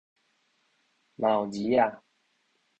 [1.15, 2.01] 毛兒仔